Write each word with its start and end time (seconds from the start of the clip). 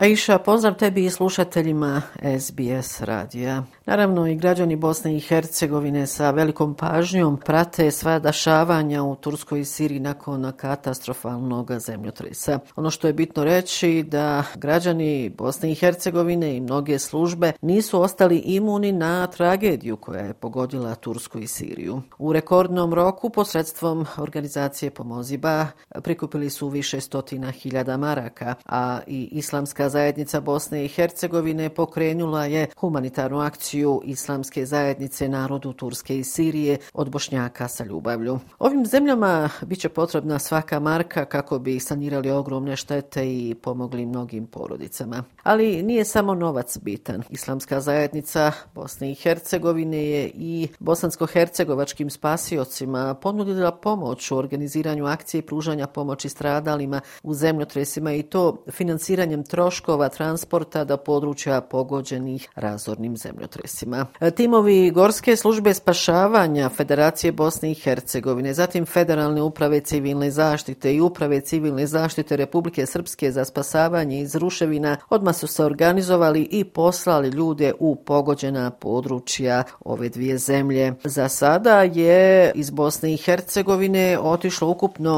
Aisha, 0.00 0.38
pozdrav 0.38 0.74
tebi 0.74 1.04
i 1.04 1.10
slušateljima 1.10 2.02
SBS 2.40 3.00
radija. 3.00 3.62
Naravno 3.86 4.26
i 4.26 4.36
građani 4.36 4.76
Bosne 4.76 5.16
i 5.16 5.20
Hercegovine 5.20 6.06
sa 6.06 6.30
velikom 6.30 6.74
pažnjom 6.74 7.36
prate 7.36 7.90
sva 7.90 8.18
dašavanja 8.18 9.02
u 9.02 9.16
Turskoj 9.16 9.60
i 9.60 9.64
Siriji 9.64 10.00
nakon 10.00 10.52
katastrofalnog 10.56 11.78
zemljotresa. 11.78 12.58
Ono 12.76 12.90
što 12.90 13.06
je 13.06 13.12
bitno 13.12 13.44
reći 13.44 14.04
da 14.08 14.44
građani 14.54 15.32
Bosne 15.38 15.72
i 15.72 15.74
Hercegovine 15.74 16.56
i 16.56 16.60
mnoge 16.60 16.98
službe 16.98 17.52
nisu 17.60 18.02
ostali 18.02 18.38
imuni 18.38 18.92
na 18.92 19.26
tragediju 19.26 19.96
koja 19.96 20.20
je 20.20 20.34
pogodila 20.34 20.94
Tursku 20.94 21.38
i 21.38 21.46
Siriju. 21.46 22.02
U 22.18 22.32
rekordnom 22.32 22.94
roku 22.94 23.30
posredstvom 23.30 24.06
organizacije 24.18 24.90
Pomoziba 24.90 25.66
prikupili 26.02 26.50
su 26.50 26.68
više 26.68 27.00
stotina 27.00 27.50
hiljada 27.50 27.96
maraka, 27.96 28.54
a 28.66 29.00
i 29.06 29.28
islamska 29.32 29.89
zajednica 29.90 30.40
Bosne 30.40 30.84
i 30.84 30.88
Hercegovine 30.88 31.68
pokrenula 31.68 32.44
je 32.44 32.66
humanitarnu 32.76 33.40
akciju 33.40 34.02
islamske 34.04 34.66
zajednice 34.66 35.28
narodu 35.28 35.72
Turske 35.72 36.18
i 36.18 36.24
Sirije 36.24 36.78
od 36.94 37.10
Bošnjaka 37.10 37.68
sa 37.68 37.84
ljubavlju. 37.84 38.38
Ovim 38.58 38.86
zemljama 38.86 39.50
biće 39.62 39.88
potrebna 39.88 40.38
svaka 40.38 40.80
marka 40.80 41.24
kako 41.24 41.58
bi 41.58 41.80
sanirali 41.80 42.30
ogromne 42.30 42.76
štete 42.76 43.26
i 43.26 43.54
pomogli 43.62 44.06
mnogim 44.06 44.46
porodicama. 44.46 45.24
Ali 45.42 45.82
nije 45.82 46.04
samo 46.04 46.34
novac 46.34 46.78
bitan. 46.78 47.22
Islamska 47.30 47.80
zajednica 47.80 48.52
Bosne 48.74 49.10
i 49.10 49.14
Hercegovine 49.14 50.04
je 50.06 50.30
i 50.34 50.68
bosansko-hercegovačkim 50.78 52.10
spasiocima 52.10 53.14
ponudila 53.14 53.72
pomoć 53.72 54.30
u 54.30 54.36
organiziranju 54.36 55.06
akcije 55.06 55.42
pružanja 55.42 55.86
pomoći 55.86 56.28
stradalima 56.28 57.00
u 57.22 57.34
zemljotresima 57.34 58.12
i 58.12 58.22
to 58.22 58.64
financiranjem 58.70 59.44
troška 59.44 59.79
troškova 59.80 60.08
transporta 60.08 60.84
do 60.84 60.96
područja 60.96 61.60
pogođenih 61.60 62.48
razornim 62.54 63.16
zemljotresima. 63.16 64.06
Timovi 64.36 64.90
Gorske 64.90 65.36
službe 65.36 65.74
spašavanja 65.74 66.68
Federacije 66.68 67.32
Bosne 67.32 67.70
i 67.70 67.74
Hercegovine, 67.74 68.54
zatim 68.54 68.86
Federalne 68.86 69.42
uprave 69.42 69.80
civilne 69.80 70.30
zaštite 70.30 70.94
i 70.94 71.00
uprave 71.00 71.40
civilne 71.40 71.86
zaštite 71.86 72.36
Republike 72.36 72.86
Srpske 72.86 73.32
za 73.32 73.44
spasavanje 73.44 74.20
iz 74.20 74.34
ruševina 74.34 74.96
odmah 75.10 75.36
su 75.36 75.46
se 75.46 75.64
organizovali 75.64 76.48
i 76.50 76.64
poslali 76.64 77.28
ljude 77.28 77.72
u 77.78 77.96
pogođena 77.96 78.70
područja 78.70 79.62
ove 79.84 80.08
dvije 80.08 80.38
zemlje. 80.38 80.92
Za 81.04 81.28
sada 81.28 81.82
je 81.82 82.52
iz 82.54 82.70
Bosne 82.70 83.14
i 83.14 83.16
Hercegovine 83.16 84.18
otišlo 84.18 84.68
ukupno 84.68 85.12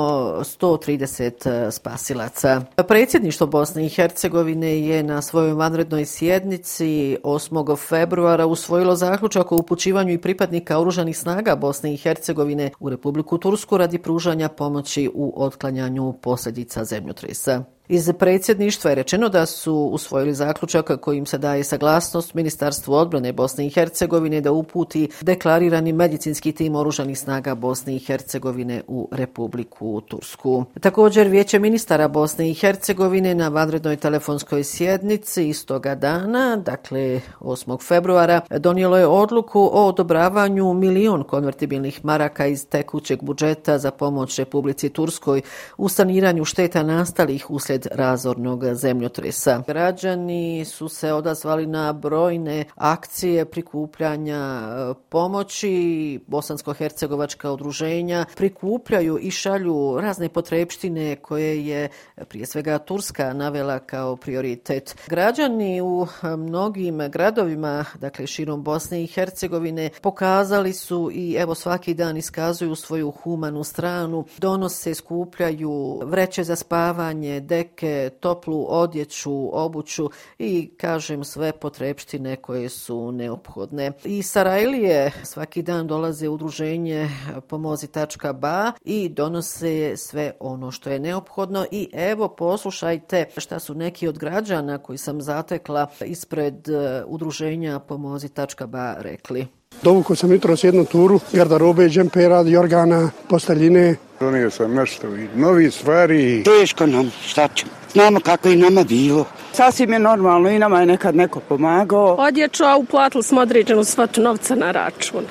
130 0.60 1.70
spasilaca. 1.70 2.60
Predsjedništvo 2.88 3.46
Bosne 3.46 3.86
i 3.86 3.88
Hercegovine 3.88 4.51
Hercegovine 4.52 4.86
je 4.86 5.02
na 5.02 5.22
svojoj 5.22 5.52
vanrednoj 5.52 6.04
sjednici 6.04 7.16
8. 7.22 7.76
februara 7.88 8.46
usvojilo 8.46 8.96
zaključak 8.96 9.52
o 9.52 9.56
upućivanju 9.56 10.12
i 10.12 10.18
pripadnika 10.18 10.78
oružanih 10.78 11.18
snaga 11.18 11.56
Bosne 11.56 11.94
i 11.94 11.96
Hercegovine 11.96 12.70
u 12.80 12.90
Republiku 12.90 13.38
Tursku 13.38 13.78
radi 13.78 13.98
pružanja 13.98 14.48
pomoći 14.48 15.10
u 15.14 15.32
otklanjanju 15.36 16.12
posljedica 16.12 16.84
zemljotresa. 16.84 17.64
Iz 17.88 18.12
predsjedništva 18.18 18.90
je 18.90 18.94
rečeno 18.94 19.28
da 19.28 19.46
su 19.46 19.74
usvojili 19.74 20.34
zaključak 20.34 21.00
kojim 21.00 21.26
se 21.26 21.38
daje 21.38 21.64
saglasnost 21.64 22.34
Ministarstvu 22.34 22.94
odbrane 22.94 23.32
Bosne 23.32 23.66
i 23.66 23.70
Hercegovine 23.70 24.40
da 24.40 24.52
uputi 24.52 25.08
deklarirani 25.20 25.92
medicinski 25.92 26.52
tim 26.52 26.74
oružanih 26.74 27.18
snaga 27.18 27.54
Bosne 27.54 27.96
i 27.96 27.98
Hercegovine 27.98 28.82
u 28.88 29.08
Republiku 29.12 30.00
Tursku. 30.00 30.64
Također 30.80 31.28
Vijeće 31.28 31.58
ministara 31.58 32.08
Bosne 32.08 32.50
i 32.50 32.54
Hercegovine 32.54 33.34
na 33.34 33.48
vanrednoj 33.48 33.96
telefonskoj 33.96 34.64
sjednici 34.64 35.48
istoga 35.48 35.94
dana, 35.94 36.56
dakle 36.56 37.20
8. 37.40 37.88
februara, 37.88 38.40
donijelo 38.58 38.98
je 38.98 39.06
odluku 39.06 39.60
o 39.60 39.86
odobravanju 39.86 40.74
milion 40.74 41.24
konvertibilnih 41.24 42.04
maraka 42.04 42.46
iz 42.46 42.66
tekućeg 42.66 43.22
budžeta 43.22 43.78
za 43.78 43.90
pomoć 43.90 44.38
Republici 44.38 44.88
Turskoj 44.88 45.42
u 45.76 45.88
saniranju 45.88 46.44
šteta 46.44 46.82
nastalih 46.82 47.50
uslijed 47.50 47.71
usred 47.72 47.86
razornog 47.92 48.74
zemljotresa. 48.74 49.62
Građani 49.66 50.64
su 50.64 50.88
se 50.88 51.12
odazvali 51.12 51.66
na 51.66 51.92
brojne 51.92 52.64
akcije 52.74 53.44
prikupljanja 53.44 54.36
e, 54.36 54.94
pomoći. 55.08 56.20
Bosansko-hercegovačka 56.26 57.50
udruženja 57.50 58.24
prikupljaju 58.36 59.18
i 59.20 59.30
šalju 59.30 59.98
razne 60.00 60.28
potrebštine 60.28 61.16
koje 61.16 61.66
je 61.66 61.88
prije 62.28 62.46
svega 62.46 62.78
Turska 62.78 63.32
navela 63.32 63.78
kao 63.78 64.16
prioritet. 64.16 64.96
Građani 65.08 65.80
u 65.80 66.06
e, 66.22 66.36
mnogim 66.36 66.98
gradovima, 67.08 67.84
dakle 68.00 68.26
širom 68.26 68.62
Bosne 68.62 69.02
i 69.02 69.06
Hercegovine, 69.06 69.90
pokazali 70.02 70.72
su 70.72 71.10
i 71.12 71.34
evo 71.38 71.54
svaki 71.54 71.94
dan 71.94 72.16
iskazuju 72.16 72.74
svoju 72.74 73.10
humanu 73.10 73.64
stranu, 73.64 74.24
donose, 74.38 74.94
skupljaju 74.94 76.00
vreće 76.04 76.44
za 76.44 76.56
spavanje, 76.56 77.40
dek 77.40 77.61
neke 77.62 78.10
toplu 78.20 78.66
odjeću, 78.68 79.50
obuću 79.52 80.10
i 80.38 80.70
kažem 80.76 81.24
sve 81.24 81.52
potrebštine 81.52 82.36
koje 82.36 82.68
su 82.68 83.12
neophodne. 83.12 83.92
I 84.04 84.22
Sarajlije 84.22 85.12
svaki 85.24 85.62
dan 85.62 85.86
dolaze 85.86 86.28
udruženje 86.28 87.08
pomozi.ba 87.48 88.72
i 88.84 89.08
donose 89.08 89.96
sve 89.96 90.32
ono 90.40 90.70
što 90.70 90.90
je 90.90 90.98
neophodno 90.98 91.66
i 91.70 91.88
evo 91.92 92.28
poslušajte 92.28 93.26
šta 93.36 93.58
su 93.58 93.74
neki 93.74 94.08
od 94.08 94.18
građana 94.18 94.78
koji 94.78 94.98
sam 94.98 95.22
zatekla 95.22 95.86
ispred 96.04 96.68
e, 96.68 97.04
udruženja 97.06 97.78
pomozi.ba 97.78 98.94
rekli. 98.98 99.46
Dovukao 99.82 100.16
sam 100.16 100.32
jutro 100.32 100.56
s 100.56 100.64
jednu 100.64 100.84
turu, 100.84 101.20
garderobe, 101.32 101.88
džempera, 101.88 102.40
jorgana, 102.40 103.10
posteljine, 103.28 103.96
Donio 104.22 104.50
sam 104.50 104.74
nešto 104.74 105.06
i 105.16 105.28
novi 105.34 105.70
stvari. 105.70 106.42
Teško 106.44 106.86
nam, 106.86 107.10
šta 107.26 107.48
ćemo. 107.54 107.72
Znamo 107.92 108.20
kako 108.20 108.48
i 108.48 108.56
nama 108.56 108.84
bilo. 108.84 109.24
Sasvim 109.52 109.92
je 109.92 109.98
normalno 109.98 110.50
i 110.50 110.58
nama 110.58 110.80
je 110.80 110.86
nekad 110.86 111.16
neko 111.16 111.40
pomagao. 111.40 112.14
Odječu, 112.14 112.64
a 112.64 112.76
uplatili 112.76 113.22
smo 113.22 113.40
određenu 113.40 113.84
svatu 113.84 114.20
novca 114.20 114.54
na 114.54 114.70
račun. 114.70 115.24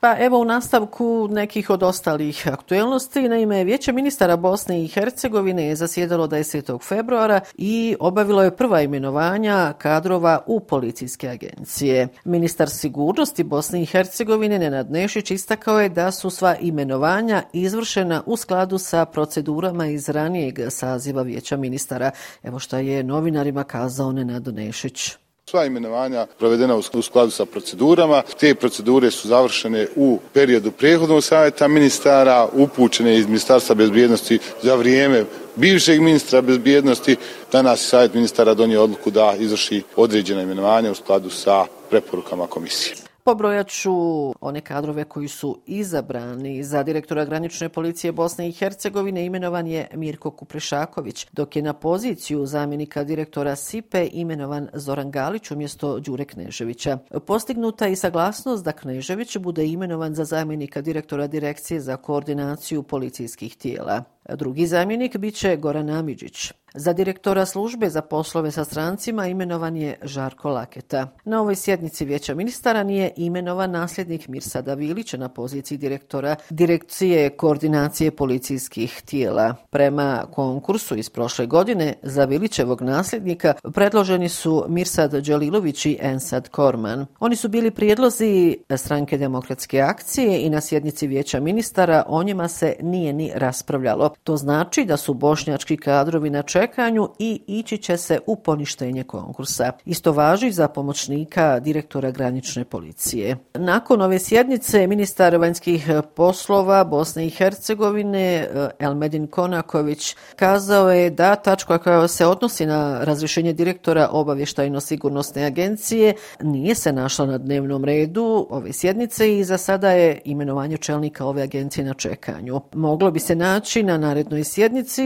Pa 0.00 0.16
evo 0.18 0.38
u 0.38 0.44
nastavku 0.44 1.28
nekih 1.30 1.70
od 1.70 1.82
ostalih 1.82 2.48
aktuelnosti. 2.48 3.28
Naime, 3.28 3.64
Vijeće 3.64 3.92
ministara 3.92 4.36
Bosne 4.36 4.84
i 4.84 4.88
Hercegovine 4.88 5.66
je 5.66 5.76
zasjedalo 5.76 6.26
10. 6.26 6.82
februara 6.88 7.40
i 7.54 7.96
obavilo 8.00 8.42
je 8.42 8.56
prva 8.56 8.82
imenovanja 8.82 9.72
kadrova 9.78 10.42
u 10.46 10.60
policijske 10.60 11.28
agencije. 11.28 12.08
Ministar 12.24 12.70
sigurnosti 12.70 13.44
Bosne 13.44 13.82
i 13.82 13.86
Hercegovine 13.86 14.58
Nenad 14.58 14.90
Nešić 14.90 15.30
istakao 15.30 15.80
je 15.80 15.88
da 15.88 16.10
su 16.10 16.30
sva 16.30 16.56
imenovanja 16.60 17.42
izvršena 17.52 18.22
u 18.26 18.36
skladu 18.36 18.78
sa 18.78 19.04
procedurama 19.04 19.86
iz 19.86 20.08
ranijeg 20.08 20.58
saziva 20.68 21.22
Vijeća 21.22 21.56
ministara. 21.56 22.10
Evo 22.42 22.58
što 22.58 22.76
je 22.76 23.02
novinarima 23.02 23.64
kazao 23.64 24.12
Nenad 24.12 24.46
Nešić. 24.54 25.27
Sva 25.48 25.64
imenovanja 25.64 26.26
provedena 26.38 26.76
u 26.76 27.02
skladu 27.02 27.30
sa 27.30 27.46
procedurama. 27.46 28.22
Te 28.40 28.54
procedure 28.54 29.10
su 29.10 29.28
završene 29.28 29.86
u 29.96 30.18
periodu 30.32 30.70
prehodnog 30.70 31.24
savjeta 31.24 31.68
ministara, 31.68 32.48
upućene 32.52 33.16
iz 33.16 33.26
Ministarstva 33.26 33.74
bezbjednosti 33.74 34.38
za 34.62 34.74
vrijeme 34.74 35.24
bivšeg 35.56 36.00
ministra 36.00 36.40
bezbjednosti. 36.40 37.16
Danas 37.52 37.80
je 37.82 37.88
savjet 37.88 38.14
ministara 38.14 38.54
donio 38.54 38.82
odluku 38.82 39.10
da 39.10 39.34
izvrši 39.38 39.82
određena 39.96 40.42
imenovanja 40.42 40.90
u 40.90 40.94
skladu 40.94 41.30
sa 41.30 41.66
preporukama 41.90 42.46
komisije. 42.46 43.07
Pobrojaću 43.28 43.92
one 44.40 44.60
kadrove 44.60 45.04
koji 45.04 45.28
su 45.28 45.58
izabrani 45.66 46.64
za 46.64 46.82
direktora 46.82 47.24
granične 47.24 47.68
policije 47.68 48.12
Bosne 48.12 48.48
i 48.48 48.52
Hercegovine. 48.52 49.26
Imenovan 49.26 49.66
je 49.66 49.88
Mirko 49.94 50.30
Kuprešaković, 50.30 51.26
dok 51.32 51.56
je 51.56 51.62
na 51.62 51.72
poziciju 51.72 52.46
zamjenika 52.46 53.04
direktora 53.04 53.56
SIPE 53.56 54.08
imenovan 54.12 54.68
Zoran 54.72 55.10
Galić 55.10 55.50
umjesto 55.50 56.00
Đure 56.00 56.24
Kneževića. 56.24 56.98
Postignuta 57.26 57.86
je 57.86 57.92
i 57.92 57.96
saglasnost 57.96 58.64
da 58.64 58.72
Knežević 58.72 59.36
bude 59.36 59.66
imenovan 59.66 60.14
za 60.14 60.24
zamjenika 60.24 60.80
direktora 60.80 61.26
direkcije 61.26 61.80
za 61.80 61.96
koordinaciju 61.96 62.82
policijskih 62.82 63.56
tijela. 63.56 64.04
Drugi 64.36 64.66
zamjenik 64.66 65.16
biće 65.16 65.56
Goran 65.56 65.90
Amidžić. 65.90 66.52
Za 66.74 66.92
direktora 66.92 67.46
službe 67.46 67.90
za 67.90 68.02
poslove 68.02 68.50
sa 68.50 68.64
strancima 68.64 69.26
imenovan 69.26 69.76
je 69.76 69.98
Žarko 70.02 70.50
Laketa. 70.50 71.08
Na 71.24 71.40
ovoj 71.40 71.54
sjednici 71.54 72.04
vijeća 72.04 72.34
ministara 72.34 72.82
nije 72.82 73.12
imenovan 73.16 73.70
nasljednik 73.70 74.28
Mirsada 74.28 74.74
Vilića 74.74 75.16
na 75.16 75.28
poziciji 75.28 75.78
direktora 75.78 76.36
Direkcije 76.50 77.30
koordinacije 77.30 78.10
policijskih 78.10 79.02
tijela. 79.04 79.54
Prema 79.70 80.26
konkursu 80.32 80.96
iz 80.96 81.10
prošle 81.10 81.46
godine 81.46 81.94
za 82.02 82.24
Vilićevog 82.24 82.82
nasljednika 82.82 83.54
predloženi 83.74 84.28
su 84.28 84.64
Mirsad 84.68 85.12
Đalilović 85.12 85.86
i 85.86 85.98
Ensad 86.00 86.48
Korman. 86.48 87.06
Oni 87.20 87.36
su 87.36 87.48
bili 87.48 87.70
prijedlozi 87.70 88.58
stranke 88.76 89.18
demokratske 89.18 89.80
akcije 89.80 90.42
i 90.42 90.50
na 90.50 90.60
sjednici 90.60 91.06
vijeća 91.06 91.40
ministara 91.40 92.04
o 92.08 92.22
njima 92.22 92.48
se 92.48 92.76
nije 92.80 93.12
ni 93.12 93.32
raspravljalo. 93.34 94.14
To 94.24 94.36
znači 94.36 94.84
da 94.84 94.96
su 94.96 95.14
bošnjački 95.14 95.76
kadrovi 95.76 96.30
na 96.30 96.42
čekanju 96.42 97.08
i 97.18 97.42
ići 97.46 97.78
će 97.78 97.96
se 97.96 98.18
u 98.26 98.36
poništenje 98.36 99.04
konkursa. 99.04 99.72
Isto 99.84 100.12
važi 100.12 100.52
za 100.52 100.68
pomoćnika 100.68 101.60
direktora 101.60 102.10
granične 102.10 102.64
policije. 102.64 103.36
Nakon 103.54 104.02
ove 104.02 104.18
sjednice, 104.18 104.86
ministar 104.86 105.36
vanjskih 105.36 105.90
poslova 106.14 106.84
Bosne 106.84 107.26
i 107.26 107.30
Hercegovine 107.30 108.34
eh, 108.34 108.68
Elmedin 108.78 109.26
Konaković 109.26 110.16
kazao 110.36 110.90
je 110.90 111.10
da 111.10 111.34
tačka 111.36 111.78
koja 111.78 112.08
se 112.08 112.26
odnosi 112.26 112.66
na 112.66 113.04
razrešenje 113.04 113.52
direktora 113.52 114.08
obavještajno-sigurnosne 114.12 115.44
agencije 115.46 116.14
nije 116.42 116.74
se 116.74 116.92
našla 116.92 117.26
na 117.26 117.38
dnevnom 117.38 117.84
redu 117.84 118.46
ove 118.50 118.72
sjednice 118.72 119.38
i 119.38 119.44
za 119.44 119.58
sada 119.58 119.90
je 119.90 120.20
imenovanje 120.24 120.76
čelnika 120.76 121.26
ove 121.26 121.42
agencije 121.42 121.84
na 121.84 121.94
čekanju. 121.94 122.60
Moglo 122.74 123.10
bi 123.10 123.20
se 123.20 123.34
naći 123.34 123.82
na 123.82 123.96
narednoj 124.08 124.44
sjednici 124.44 125.04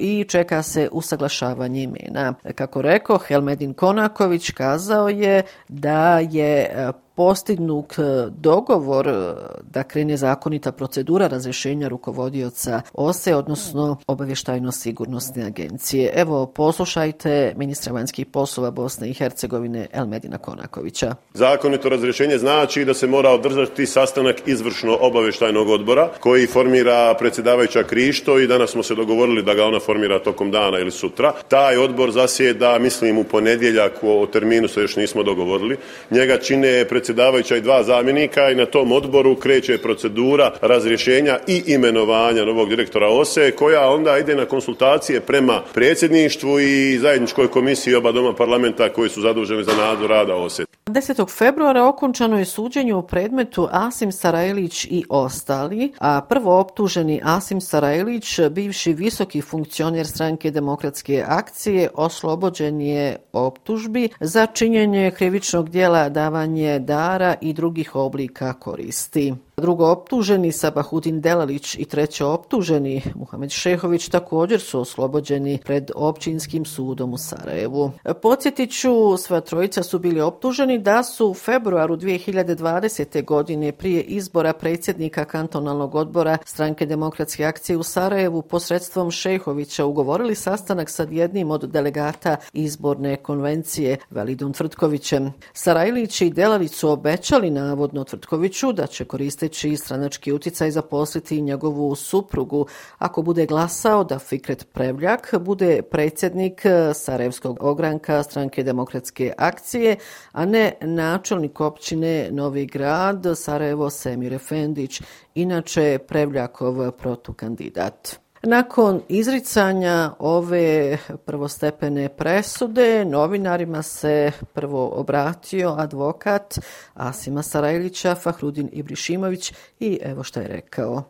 i 0.00 0.24
čeka 0.28 0.62
se 0.62 0.88
usaglašavanje 0.92 1.82
imena. 1.82 2.34
Kako 2.54 2.82
rekao, 2.82 3.18
Helmedin 3.18 3.74
Konaković 3.74 4.50
kazao 4.50 5.08
je 5.08 5.42
da 5.68 6.18
je 6.18 6.60
e, 6.62 6.92
postignut 7.14 7.98
e, 7.98 8.02
dogovor 8.30 9.08
e, 9.08 9.34
da 9.62 9.82
krene 9.82 10.16
zakonita 10.16 10.72
procedura 10.72 11.26
razrešenja 11.26 11.88
rukovodioca 11.88 12.80
OSE, 12.92 13.34
odnosno 13.34 13.96
obavještajno-sigurnosne 14.06 15.46
agencije. 15.46 16.12
Evo, 16.14 16.46
poslušajte 16.46 17.54
ministra 17.56 17.92
vanjskih 17.92 18.26
poslova 18.26 18.70
Bosne 18.70 19.10
i 19.10 19.14
Hercegovine 19.14 19.86
Elmedina 19.92 20.38
Konakovića. 20.38 21.14
Zakonito 21.34 21.88
razrešenje 21.88 22.38
znači 22.38 22.84
da 22.84 22.94
se 22.94 23.06
mora 23.06 23.30
održati 23.30 23.86
sastanak 23.86 24.36
izvršno 24.46 24.98
obavještajnog 25.00 25.68
odbora 25.68 26.08
koji 26.20 26.46
formira 26.46 27.14
predsjedavajuća 27.18 27.82
Krišto 27.82 28.38
i 28.38 28.46
danas 28.46 28.70
smo 28.70 28.82
se 28.82 28.94
dogovorili 28.94 29.42
da 29.42 29.54
ga 29.54 29.64
ona 29.64 29.80
formira 29.80 30.18
tokom 30.18 30.50
dana 30.50 30.78
ili 30.78 30.90
sutra. 30.90 31.32
Taj 31.48 31.76
odbor 31.76 32.10
zasjeda, 32.10 32.78
mislim, 32.78 33.18
u 33.18 33.24
ponedjeljak, 33.24 33.92
o 34.02 34.26
terminu 34.26 34.68
se 34.68 34.80
još 34.80 34.96
nismo 34.96 35.22
dogovorili. 35.22 35.76
Njega 36.10 36.38
čine 36.38 36.84
predsjedavajuća 36.88 37.03
predsjedavajuća 37.04 37.56
i 37.56 37.60
dva 37.60 37.82
zamjenika 37.82 38.50
i 38.50 38.54
na 38.54 38.66
tom 38.66 38.92
odboru 38.92 39.36
kreće 39.36 39.78
procedura 39.78 40.52
razrješenja 40.60 41.38
i 41.46 41.62
imenovanja 41.66 42.44
novog 42.44 42.68
direktora 42.68 43.08
OSE 43.08 43.50
koja 43.50 43.90
onda 43.90 44.18
ide 44.18 44.34
na 44.34 44.44
konsultacije 44.44 45.20
prema 45.20 45.62
predsjedništvu 45.74 46.60
i 46.60 46.98
zajedničkoj 46.98 47.48
komisiji 47.48 47.94
oba 47.94 48.12
doma 48.12 48.34
parlamenta 48.34 48.88
koji 48.88 49.10
su 49.10 49.20
zaduženi 49.20 49.64
za 49.64 49.72
nadzor 49.76 50.10
rada 50.10 50.34
OSE. 50.34 50.64
10. 50.90 51.28
februara 51.38 51.88
okončano 51.88 52.38
je 52.38 52.44
suđenje 52.44 52.94
u 52.94 53.02
predmetu 53.02 53.68
Asim 53.70 54.12
Sarajlić 54.12 54.84
i 54.84 55.04
ostali, 55.08 55.92
a 55.98 56.20
prvo 56.20 56.60
optuženi 56.60 57.20
Asim 57.24 57.60
Sarajlić, 57.60 58.40
bivši 58.50 58.92
visoki 58.92 59.40
funkcioner 59.40 60.06
stranke 60.06 60.50
demokratske 60.50 61.24
akcije, 61.26 61.88
oslobođen 61.94 62.80
je 62.80 63.16
optužbi 63.32 64.08
za 64.20 64.46
činjenje 64.46 65.10
krivičnog 65.10 65.70
dijela 65.70 66.08
davanje 66.08 66.78
dara 66.78 67.34
i 67.40 67.52
drugih 67.52 67.96
oblika 67.96 68.52
koristi. 68.52 69.34
Drugo 69.56 69.86
optuženi 69.86 70.52
Sabahudin 70.52 71.20
Delalić 71.20 71.74
i 71.74 71.84
treće 71.84 72.24
optuženi 72.24 73.02
Muhamed 73.14 73.50
Šehović 73.50 74.08
također 74.08 74.60
su 74.60 74.80
oslobođeni 74.80 75.58
pred 75.64 75.90
općinskim 75.94 76.64
sudom 76.64 77.12
u 77.12 77.18
Sarajevu. 77.18 77.90
Podsjetiću, 78.22 79.16
sva 79.16 79.40
trojica 79.40 79.82
su 79.82 79.98
bili 79.98 80.20
optuženi 80.20 80.78
da 80.78 81.02
su 81.02 81.26
u 81.26 81.34
februaru 81.34 81.96
2020. 81.96 83.24
godine 83.24 83.72
prije 83.72 84.02
izbora 84.02 84.52
predsjednika 84.52 85.24
kantonalnog 85.24 85.94
odbora 85.94 86.38
stranke 86.44 86.86
demokratske 86.86 87.44
akcije 87.44 87.76
u 87.76 87.82
Sarajevu 87.82 88.42
posredstvom 88.42 89.10
Šehovića 89.10 89.84
ugovorili 89.84 90.34
sastanak 90.34 90.90
sa 90.90 91.06
jednim 91.10 91.50
od 91.50 91.64
delegata 91.70 92.36
izborne 92.52 93.16
konvencije 93.16 93.96
Validom 94.10 94.52
Tvrtkovićem. 94.52 95.32
Sarajlić 95.52 96.20
i 96.20 96.30
Delalić 96.30 96.72
su 96.72 96.90
obećali 96.90 97.50
navodno 97.50 98.04
Tvrtkoviću 98.04 98.72
da 98.72 98.86
će 98.86 99.04
koristiti 99.04 99.43
koristeći 99.44 99.76
stranački 99.76 100.32
uticaj 100.32 100.70
zaposliti 100.70 101.40
njegovu 101.40 101.94
suprugu 101.94 102.66
ako 102.98 103.22
bude 103.22 103.46
glasao 103.46 104.04
da 104.04 104.18
Fikret 104.18 104.66
Prevljak 104.72 105.34
bude 105.40 105.82
predsjednik 105.82 106.62
Sarajevskog 106.94 107.58
ogranka 107.60 108.22
stranke 108.22 108.62
demokratske 108.62 109.32
akcije, 109.38 109.96
a 110.32 110.44
ne 110.44 110.74
načelnik 110.80 111.60
općine 111.60 112.28
Novi 112.30 112.66
grad 112.66 113.26
Sarajevo 113.36 113.90
Semir 113.90 114.32
Efendić, 114.32 115.02
inače 115.34 115.98
Prevljakov 116.08 116.90
protukandidat. 116.90 118.23
Nakon 118.46 119.00
izricanja 119.08 120.10
ove 120.18 120.98
prvostepene 121.24 122.08
presude, 122.08 123.04
novinarima 123.04 123.82
se 123.82 124.32
prvo 124.52 124.88
obratio 124.88 125.74
advokat 125.78 126.58
Asima 126.94 127.42
Sarajlića, 127.42 128.14
Fahrudin 128.14 128.68
Ibrišimović 128.72 129.52
i 129.80 129.98
evo 130.02 130.22
što 130.22 130.40
je 130.40 130.48
rekao. 130.48 131.02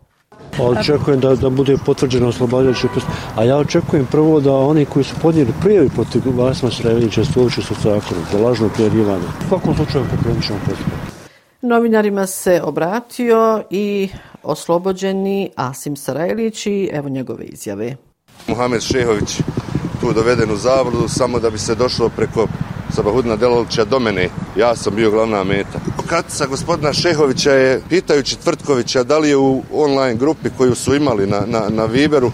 Očekujem 0.59 1.21
da, 1.21 1.35
da 1.35 1.51
bude 1.51 1.77
potvrđeno 1.87 2.29
oslobađajuće 2.29 2.89
presude. 2.89 3.13
A 3.37 3.45
ja 3.45 3.57
očekujem 3.57 4.07
prvo 4.07 4.41
da 4.41 4.53
oni 4.53 4.85
koji 4.85 5.05
su 5.05 5.15
podnijeli 5.23 5.53
prijevi 5.61 5.89
protiv 5.89 6.43
Asima 6.43 6.71
Sarajlića 6.71 7.25
su 7.25 7.75
zakonom, 7.75 8.25
za 8.33 8.39
lažno 8.39 8.69
prijavljivanje. 8.69 9.25
U 9.45 9.49
svakom 9.49 9.77
slučaju 9.77 10.05
pokrenut 10.11 10.45
ćemo 10.45 10.59
postupak. 10.69 11.14
Novinarima 11.67 12.27
se 12.27 12.61
obratio 12.63 13.63
i 13.71 14.09
oslobođeni 14.43 15.51
Asim 15.57 15.97
Sarajlić 15.97 16.67
i 16.67 16.91
evo 16.93 17.09
njegove 17.09 17.45
izjave. 17.45 17.97
Muhamed 18.47 18.83
Šehović 18.83 19.41
tu 20.01 20.13
doveden 20.13 20.51
u 20.51 20.57
zavrodu 20.57 21.09
samo 21.09 21.41
da 21.41 21.51
bi 21.51 21.59
se 21.59 21.75
došlo 21.75 22.09
preko 22.09 22.47
Sabahudina 22.95 23.37
Delovića 23.37 23.85
do 23.85 23.99
mene. 23.99 24.29
Ja 24.57 24.77
sam 24.77 24.95
bio 24.95 25.11
glavna 25.11 25.45
meta. 25.45 25.81
Katica 26.09 26.47
gospodina 26.47 26.93
Šehovića 26.93 27.53
je, 27.53 27.81
pitajući 27.89 28.39
Tvrtkovića 28.39 29.03
da 29.03 29.19
li 29.19 29.29
je 29.29 29.37
u 29.37 29.63
online 29.73 30.15
grupi 30.15 30.49
koju 30.59 30.75
su 30.75 30.95
imali 30.95 31.27
na, 31.27 31.41
na, 31.47 31.69
na 31.69 31.85
Viberu, 31.85 32.33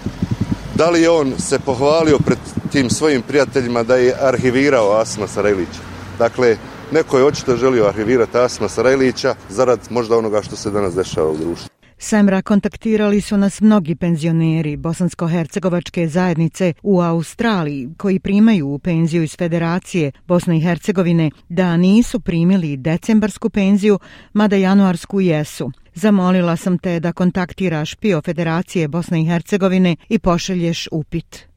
da 0.75 0.91
li 0.91 1.03
je 1.03 1.11
on 1.11 1.32
se 1.38 1.59
pohvalio 1.59 2.19
pred 2.19 2.38
tim 2.73 2.91
svojim 2.91 3.23
prijateljima 3.23 3.82
da 3.82 3.97
je 3.97 4.15
arhivirao 4.21 4.93
Asma 4.93 5.27
Sarajlića. 5.27 5.81
Dakle, 6.19 6.56
neko 6.93 7.19
je 7.19 7.25
očito 7.25 7.57
želio 7.57 7.87
arhivirati 7.87 8.39
Asma 8.39 8.69
Sarajlića 8.69 9.35
zarad 9.49 9.81
možda 9.91 10.19
onoga 10.19 10.43
što 10.43 10.57
se 10.57 10.71
danas 10.71 10.95
dešava 10.95 11.31
u 11.31 11.37
društvu. 11.37 11.69
Semra 12.03 12.43
kontaktirali 12.43 13.21
su 13.21 13.37
nas 13.37 13.61
mnogi 13.61 13.94
penzioneri 13.94 14.77
bosansko-hercegovačke 14.77 16.09
zajednice 16.09 16.73
u 16.82 17.01
Australiji 17.01 17.89
koji 17.97 18.20
primaju 18.20 18.69
u 18.69 18.79
penziju 18.79 19.23
iz 19.23 19.37
Federacije 19.37 20.13
Bosne 20.27 20.56
i 20.56 20.61
Hercegovine 20.61 21.31
da 21.49 21.77
nisu 21.77 22.20
primili 22.20 22.77
decembarsku 22.77 23.51
penziju, 23.51 23.99
mada 24.32 24.56
januarsku 24.56 25.20
jesu. 25.20 25.70
Zamolila 25.94 26.56
sam 26.56 26.79
te 26.79 27.01
da 27.01 27.13
kontaktiraš 27.13 27.94
PIO 27.94 28.23
Federacije 28.23 28.89
Bosne 28.89 29.23
i 29.23 29.27
Hercegovine 29.27 29.97
i 30.09 30.19
pošelješ 30.19 30.89
upit. 30.93 31.50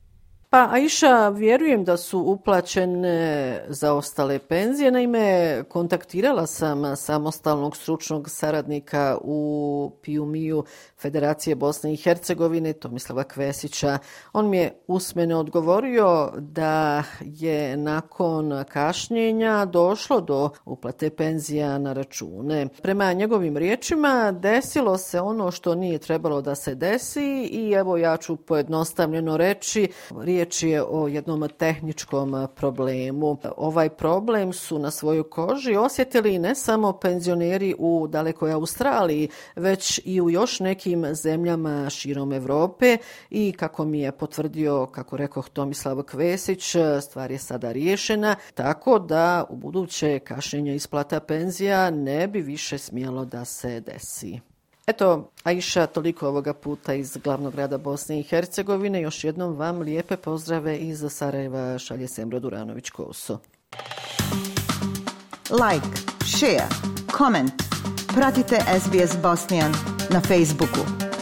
Pa 0.53 0.67
Aisha, 0.71 1.29
vjerujem 1.29 1.83
da 1.83 1.97
su 1.97 2.19
uplaćene 2.19 3.61
za 3.67 3.93
ostale 3.93 4.39
penzije. 4.39 4.91
Naime, 4.91 5.63
kontaktirala 5.69 6.45
sam 6.47 6.95
samostalnog 6.95 7.75
stručnog 7.77 8.29
saradnika 8.29 9.17
u 9.21 9.91
Pijumiju 10.01 10.63
Federacije 11.01 11.55
Bosne 11.55 11.93
i 11.93 11.95
Hercegovine, 11.95 12.73
Tomislava 12.73 13.23
Kvesića. 13.23 13.97
On 14.33 14.49
mi 14.49 14.57
je 14.57 14.73
usmeno 14.87 15.39
odgovorio 15.39 16.31
da 16.37 17.03
je 17.21 17.77
nakon 17.77 18.63
kašnjenja 18.69 19.65
došlo 19.65 20.21
do 20.21 20.49
uplate 20.65 21.09
penzija 21.09 21.77
na 21.77 21.93
račune. 21.93 22.67
Prema 22.81 23.13
njegovim 23.13 23.57
riječima 23.57 24.31
desilo 24.31 24.97
se 24.97 25.21
ono 25.21 25.51
što 25.51 25.75
nije 25.75 25.97
trebalo 25.97 26.41
da 26.41 26.55
se 26.55 26.75
desi 26.75 27.49
i 27.51 27.71
evo 27.71 27.97
ja 27.97 28.17
ću 28.17 28.35
pojednostavljeno 28.35 29.37
reći, 29.37 29.87
riječ 30.19 30.42
riječ 30.43 30.63
je 30.63 30.83
o 30.83 31.07
jednom 31.07 31.49
tehničkom 31.57 32.35
e, 32.35 32.47
problemu. 32.55 33.37
Ovaj 33.57 33.89
problem 33.89 34.53
su 34.53 34.79
na 34.79 34.91
svojoj 34.91 35.29
koži 35.29 35.75
osjetili 35.75 36.39
ne 36.39 36.55
samo 36.55 36.93
penzioneri 36.93 37.75
u 37.79 38.07
dalekoj 38.07 38.51
Australiji, 38.51 39.29
već 39.55 40.01
i 40.05 40.21
u 40.21 40.29
još 40.29 40.59
nekim 40.59 41.05
zemljama 41.15 41.89
širom 41.89 42.33
Evrope 42.33 42.97
i 43.29 43.51
kako 43.51 43.85
mi 43.85 43.99
je 43.99 44.11
potvrdio, 44.11 44.85
kako 44.85 45.17
rekao 45.17 45.43
Tomislav 45.43 46.03
Kvesić, 46.03 46.75
e, 46.75 47.01
stvar 47.01 47.31
je 47.31 47.37
sada 47.37 47.71
riješena, 47.71 48.35
tako 48.53 48.99
da 48.99 49.45
u 49.49 49.55
buduće 49.55 50.19
kašenje 50.19 50.75
isplata 50.75 51.19
penzija 51.19 51.89
ne 51.89 52.27
bi 52.27 52.41
više 52.41 52.77
smjelo 52.77 53.25
da 53.25 53.45
se 53.45 53.79
desi. 53.79 54.52
Eto, 54.87 55.31
Aisha, 55.43 55.87
toliko 55.87 56.27
ovoga 56.27 56.53
puta 56.53 56.93
iz 56.93 57.17
glavnog 57.23 57.53
grada 57.53 57.77
Bosne 57.77 58.19
i 58.19 58.23
Hercegovine. 58.23 59.01
Još 59.01 59.23
jednom 59.23 59.55
vam 59.55 59.79
lijepe 59.79 60.17
pozdrave 60.17 60.77
iz 60.77 61.05
Sarajeva 61.09 61.79
šalje 61.79 62.07
Semra 62.07 62.39
Duranović-Koso. 62.39 63.37
Like, 65.49 65.87
share, 66.37 66.67
comment. 67.17 67.53
Pratite 68.15 68.59
SBS 68.79 69.21
Bosnian 69.21 69.73
na 70.09 70.21
Facebooku. 70.21 71.12